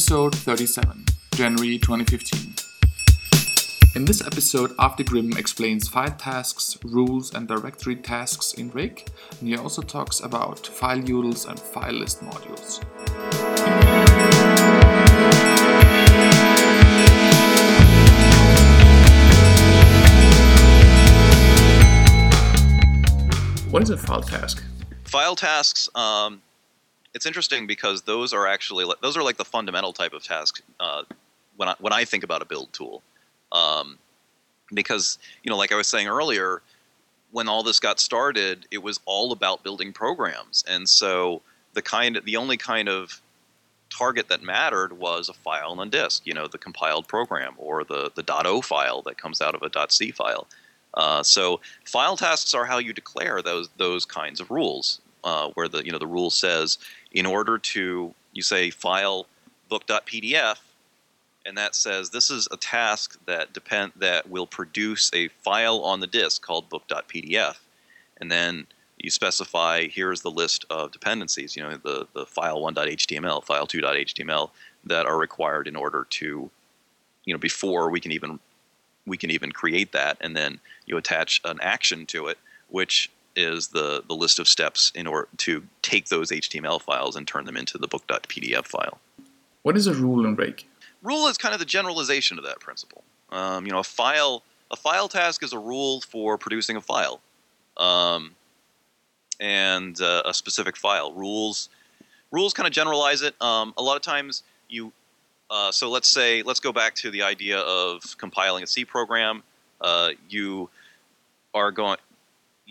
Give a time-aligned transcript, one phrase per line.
[0.00, 1.04] Episode 37,
[1.34, 2.54] January 2015.
[3.94, 4.72] In this episode,
[5.04, 9.08] Grimm explains file tasks, rules, and directory tasks in Rake,
[9.38, 12.82] and he also talks about file utils and file list modules.
[23.70, 24.64] What is a file task?
[25.04, 25.90] File tasks.
[25.94, 26.40] Um,
[27.14, 31.02] it's interesting because those are actually those are like the fundamental type of task uh,
[31.56, 33.02] when I, when I think about a build tool.
[33.52, 33.98] Um,
[34.72, 36.62] because you know, like I was saying earlier,
[37.32, 41.42] when all this got started, it was all about building programs, and so
[41.74, 43.20] the kind the only kind of
[43.90, 48.10] target that mattered was a file on disk, you know, the compiled program or the
[48.14, 50.46] the .o file that comes out of a .c file.
[50.94, 55.68] Uh, so file tasks are how you declare those those kinds of rules, uh, where
[55.68, 56.78] the you know the rule says
[57.12, 59.26] in order to you say file
[59.68, 60.56] book.pdf,
[61.46, 66.00] and that says this is a task that depend that will produce a file on
[66.00, 67.56] the disk called book.pdf,
[68.20, 68.66] and then
[68.98, 74.50] you specify here's the list of dependencies, you know the the file 1.html, file 2.html
[74.84, 76.50] that are required in order to
[77.24, 78.38] you know before we can even
[79.06, 83.10] we can even create that, and then you attach an action to it, which
[83.40, 87.44] is the, the list of steps in order to take those HTML files and turn
[87.44, 88.98] them into the book.pdf file.
[89.62, 90.68] What is a rule in Rake?
[91.02, 93.02] Rule is kind of the generalization of that principle.
[93.30, 97.20] Um, you know, a file a file task is a rule for producing a file,
[97.76, 98.36] um,
[99.40, 101.12] and uh, a specific file.
[101.12, 101.68] Rules
[102.30, 103.34] rules kind of generalize it.
[103.42, 104.92] Um, a lot of times you
[105.50, 109.42] uh, so let's say let's go back to the idea of compiling a C program.
[109.80, 110.70] Uh, you
[111.54, 111.96] are going,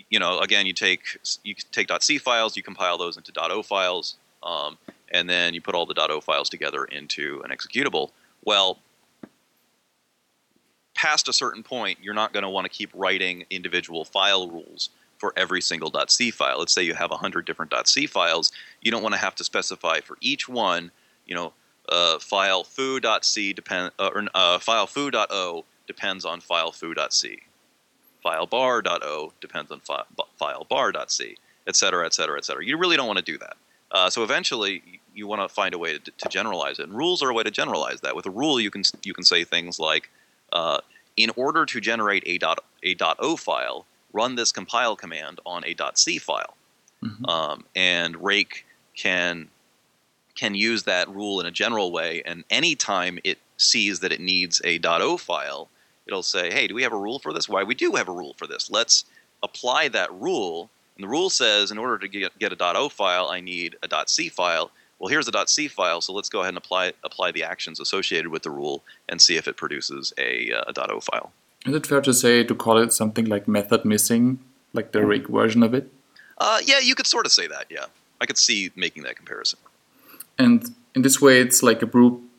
[0.09, 4.17] you know, again, you take you take .c files, you compile those into .o files,
[4.43, 4.77] um,
[5.11, 8.11] and then you put all the .o files together into an executable.
[8.43, 8.79] Well,
[10.95, 14.89] past a certain point, you're not going to want to keep writing individual file rules
[15.17, 16.59] for every single .c file.
[16.59, 18.51] Let's say you have 100 different .c files.
[18.81, 20.91] You don't want to have to specify for each one,
[21.25, 21.53] you know,
[21.89, 27.39] uh, file foo.c depend uh, or uh, file foo.o depends on file foo.c.
[28.21, 30.03] File bar.o depends on fi-
[30.37, 31.37] file bar.c,
[31.67, 32.65] et cetera, et cetera, et cetera.
[32.65, 33.55] You really don't want to do that.
[33.91, 37.23] Uh, so eventually, you want to find a way to, to, generalize it, and rules
[37.23, 38.15] are a way to generalize that.
[38.15, 40.09] With a rule, you can you can say things like,
[40.53, 40.79] uh,
[41.17, 45.75] in order to generate a dot a .o file, run this compile command on a
[45.95, 46.55] .c file,
[47.03, 47.25] mm-hmm.
[47.25, 48.65] um, and Rake
[48.95, 49.49] can
[50.35, 54.61] can use that rule in a general way, and anytime it sees that it needs
[54.63, 55.67] a .o file,
[56.09, 57.47] it'll say, hey, do we have a rule for this?
[57.47, 58.71] Why, we do have a rule for this.
[58.71, 59.05] Let's
[59.43, 60.71] apply that rule.
[60.95, 63.87] And the rule says, in order to get, get a .o file, I need a
[64.07, 64.71] .c file.
[64.97, 68.29] Well, here's a .c file, so let's go ahead and apply apply the actions associated
[68.29, 71.31] with the rule and see if it produces a, uh, a .o file.
[71.67, 74.39] Is it fair to say to call it something like method missing,
[74.73, 75.85] like the Rake version of it?
[76.39, 77.65] Uh, yeah, you could sort of say that.
[77.69, 77.85] Yeah,
[78.19, 79.59] I could see making that comparison.
[80.37, 81.89] And in this way, it's like a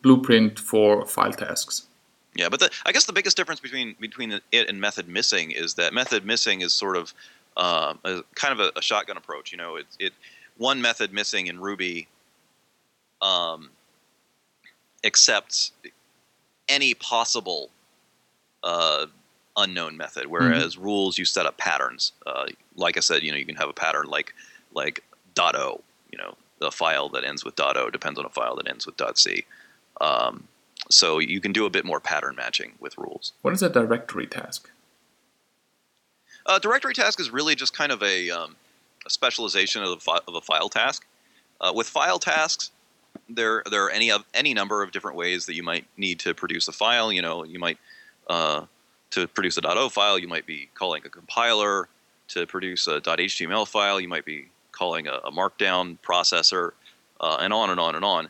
[0.02, 1.86] blueprint for file tasks.
[2.34, 5.74] Yeah, but the, I guess the biggest difference between between it and method missing is
[5.74, 7.12] that method missing is sort of
[7.56, 9.50] uh, a, kind of a, a, shotgun approach.
[9.50, 10.12] You know, it, it
[10.56, 12.06] one method missing in Ruby
[13.20, 13.70] um,
[15.02, 15.72] accepts
[16.68, 17.70] any possible
[18.62, 19.06] uh,
[19.56, 20.84] unknown method, whereas mm-hmm.
[20.84, 22.12] rules you set up patterns.
[22.26, 24.34] Uh, like I said, you know, you can have a pattern like
[24.72, 25.02] like
[25.38, 25.80] .o.
[26.12, 29.00] You know, the file that ends with .o depends on a file that ends with
[29.16, 29.44] .c.
[30.00, 30.46] Um,
[30.88, 33.32] so you can do a bit more pattern matching with rules.
[33.42, 34.70] What is a directory task?
[36.46, 38.56] A directory task is really just kind of a, um,
[39.06, 41.06] a specialization of, fi- of, a file task.
[41.60, 42.70] Uh, with file tasks,
[43.28, 46.34] there there are any of any number of different ways that you might need to
[46.34, 47.12] produce a file.
[47.12, 47.78] You know, you might
[48.28, 48.64] uh,
[49.10, 51.88] to produce a .o file, you might be calling a compiler.
[52.28, 56.70] To produce a .html file, you might be calling a, a markdown processor,
[57.20, 58.28] uh, and on and on and on.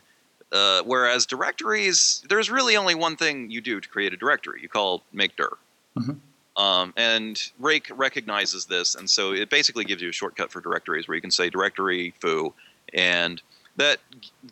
[0.53, 4.61] Uh, whereas directories, there's really only one thing you do to create a directory.
[4.61, 5.51] You call make dir.
[5.97, 6.63] Mm-hmm.
[6.63, 11.07] Um, and Rake recognizes this, and so it basically gives you a shortcut for directories
[11.07, 12.53] where you can say directory foo,
[12.93, 13.41] and
[13.77, 13.99] that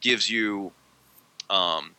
[0.00, 0.72] gives you
[1.50, 1.90] um,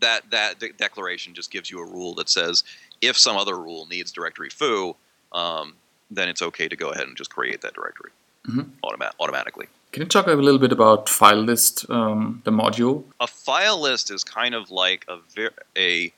[0.00, 2.64] that that de- declaration just gives you a rule that says
[3.00, 4.96] if some other rule needs directory foo,
[5.32, 5.74] um,
[6.10, 8.10] then it's okay to go ahead and just create that directory
[8.48, 8.62] mm-hmm.
[8.82, 9.66] automa- automatically.
[9.94, 13.04] Can you talk a little bit about file list, um, the module?
[13.20, 16.12] A file list is kind of like a, ver- a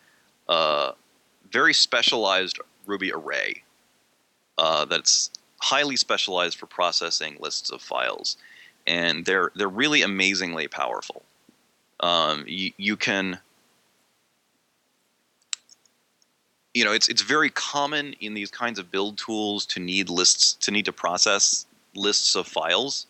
[0.49, 0.93] uh,
[1.53, 3.65] very specialized Ruby array
[4.57, 5.31] uh, that's
[5.61, 8.39] highly specialized for processing lists of files,
[8.87, 11.21] and they're they're really amazingly powerful.
[12.01, 13.39] um, you, you can
[16.73, 20.55] you know it's it's very common in these kinds of build tools to need lists
[20.65, 23.05] to need to process lists of files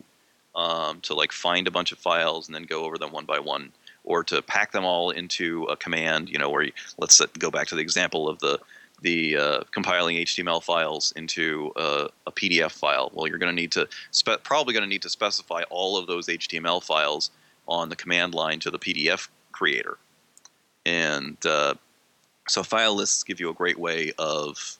[0.57, 3.39] um, to like find a bunch of files and then go over them one by
[3.39, 3.71] one
[4.03, 7.67] or to pack them all into a command you know where you, let's go back
[7.67, 8.59] to the example of the
[9.01, 13.11] the uh, compiling HTML files into a, a PDF file.
[13.13, 16.07] Well, you're going to need to spe- probably going to need to specify all of
[16.07, 17.31] those HTML files
[17.67, 19.97] on the command line to the PDF creator,
[20.85, 21.75] and uh,
[22.47, 24.77] so file lists give you a great way of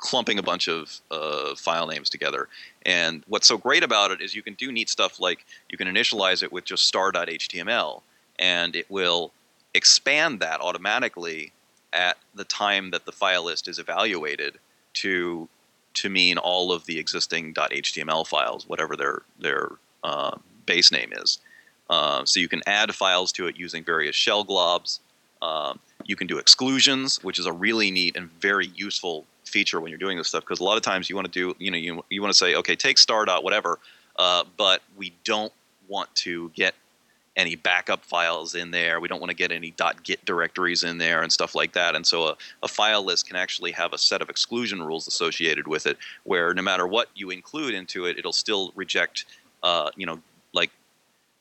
[0.00, 2.48] clumping a bunch of uh, file names together.
[2.86, 5.86] And what's so great about it is you can do neat stuff like you can
[5.86, 8.02] initialize it with just star.html,
[8.38, 9.32] and it will
[9.74, 11.52] expand that automatically
[11.92, 14.58] at the time that the file list is evaluated
[14.94, 15.48] to
[15.92, 19.70] to mean all of the existing .html files, whatever their their
[20.02, 20.36] uh,
[20.66, 21.38] base name is.
[21.90, 25.00] Uh, so you can add files to it using various shell globs.
[25.42, 25.80] Um,
[26.10, 29.98] you can do exclusions, which is a really neat and very useful feature when you're
[29.98, 32.04] doing this stuff because a lot of times you want to do you know you,
[32.08, 33.78] you want to say okay take star dot whatever,
[34.16, 35.52] uh, but we don't
[35.88, 36.74] want to get
[37.36, 39.00] any backup files in there.
[39.00, 41.94] We don't want to get any dot .git directories in there and stuff like that.
[41.94, 45.68] And so a, a, file list can actually have a set of exclusion rules associated
[45.68, 49.26] with it, where no matter what you include into it, it'll still reject,
[49.62, 50.18] uh, you know,
[50.52, 50.70] like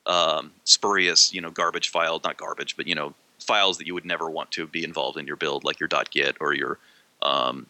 [0.06, 4.06] um, spurious, you know, garbage file, not garbage, but you know, files that you would
[4.06, 6.78] never want to be involved in your build, like your .git or your,
[7.22, 7.66] um,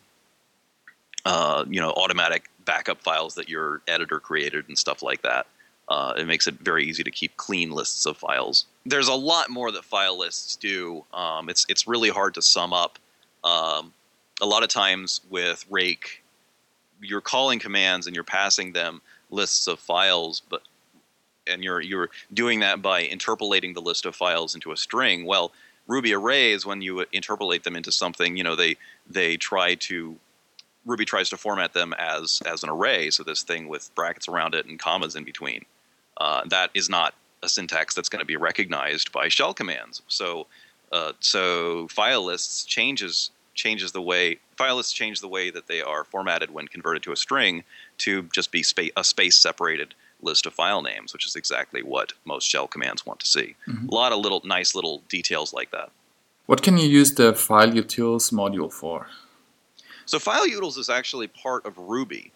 [1.25, 5.47] uh, you know, automatic backup files that your editor created and stuff like that.
[5.87, 8.65] Uh, it makes it very easy to keep clean lists of files.
[8.85, 11.03] There's a lot more that file lists do.
[11.13, 12.99] Um, it's it's really hard to sum up.
[13.43, 13.91] Um,
[14.39, 16.23] a lot of times with Rake,
[17.01, 19.01] you're calling commands and you're passing them
[19.31, 20.61] lists of files, but
[21.49, 25.25] and you're you're doing that by interpolating the list of files into a string.
[25.25, 25.51] Well,
[25.87, 28.77] Ruby arrays, when you interpolate them into something, you know they
[29.09, 30.17] they try to
[30.85, 34.55] Ruby tries to format them as as an array, so this thing with brackets around
[34.55, 35.65] it and commas in between.
[36.17, 40.01] Uh, that is not a syntax that's going to be recognized by shell commands.
[40.07, 40.47] So,
[40.91, 45.81] uh, so file lists changes changes the way file lists change the way that they
[45.81, 47.63] are formatted when converted to a string
[47.97, 52.13] to just be spa- a space separated list of file names, which is exactly what
[52.25, 53.55] most shell commands want to see.
[53.67, 53.87] Mm-hmm.
[53.89, 55.91] A lot of little nice little details like that.
[56.45, 59.07] What can you use the file utils module for?
[60.05, 62.31] So file utils is actually part of Ruby,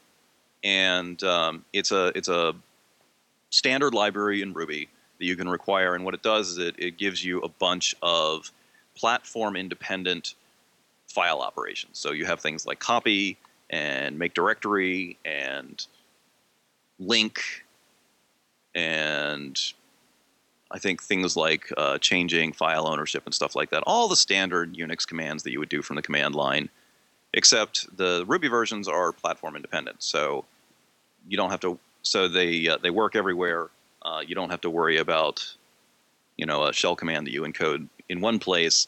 [0.64, 2.54] and um, it's a it's a
[3.50, 5.96] standard library in Ruby that you can require.
[5.96, 8.52] And what it does is it, it gives you a bunch of
[8.96, 10.36] platform independent
[11.08, 11.98] file operations.
[11.98, 13.38] So you have things like copy
[13.70, 15.86] and make directory and
[17.00, 17.63] link
[18.76, 19.60] and
[20.72, 23.84] I think things like uh, changing file ownership and stuff like that.
[23.86, 26.70] All the standard Unix commands that you would do from the command line,
[27.34, 30.02] except the Ruby versions are platform independent.
[30.02, 30.46] So
[31.28, 33.70] you don't have to so they uh, they work everywhere.
[34.02, 35.56] Uh, you don't have to worry about
[36.38, 38.88] you know a shell command that you encode in one place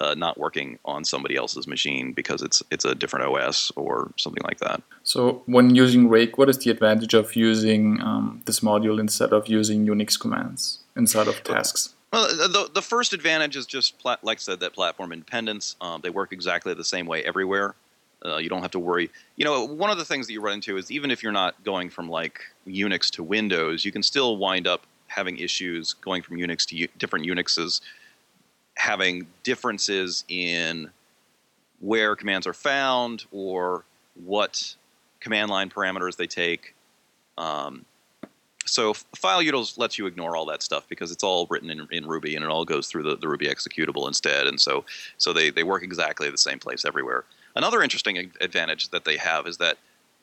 [0.00, 4.42] uh, not working on somebody else's machine because it's it's a different OS or something
[4.44, 4.82] like that.
[5.02, 9.46] So when using Rake, what is the advantage of using um, this module instead of
[9.46, 11.94] using Unix commands inside of tasks?
[12.12, 15.74] Well, the, the first advantage is just, plat- like I said, that platform independence.
[15.80, 17.74] Um, they work exactly the same way everywhere.
[18.24, 19.10] Uh, you don't have to worry.
[19.34, 21.62] You know, one of the things that you run into is even if you're not
[21.64, 26.36] going from like Unix to Windows, you can still wind up having issues going from
[26.36, 27.80] Unix to U- different Unixes,
[28.76, 30.90] having differences in
[31.80, 33.84] where commands are found or
[34.24, 34.74] what
[35.20, 36.74] command line parameters they take.
[37.36, 37.84] Um,
[38.66, 42.06] so file utils lets you ignore all that stuff because it's all written in, in
[42.06, 44.46] Ruby and it all goes through the, the Ruby executable instead.
[44.46, 44.84] And so
[45.18, 47.24] so they, they work exactly the same place everywhere.
[47.54, 49.78] Another interesting advantage that they have is that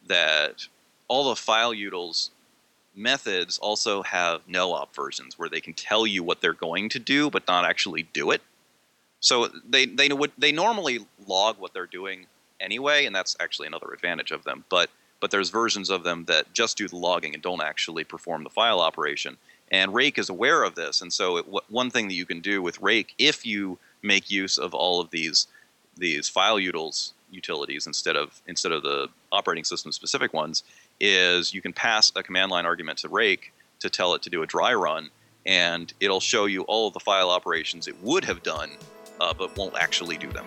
[0.07, 0.67] that
[1.07, 2.29] all the file utils
[2.95, 6.99] methods also have no op versions where they can tell you what they're going to
[6.99, 8.41] do but not actually do it.
[9.19, 12.25] So they they would they normally log what they're doing
[12.59, 14.65] anyway, and that's actually another advantage of them.
[14.69, 18.43] But but there's versions of them that just do the logging and don't actually perform
[18.43, 19.37] the file operation.
[19.69, 22.61] And Rake is aware of this, and so it, one thing that you can do
[22.61, 25.47] with Rake, if you make use of all of these
[25.97, 30.63] these file utils utilities instead of instead of the operating system specific ones
[31.01, 34.43] is you can pass a command line argument to Rake to tell it to do
[34.43, 35.09] a dry run,
[35.45, 38.71] and it'll show you all of the file operations it would have done,
[39.19, 40.45] uh, but won't actually do them.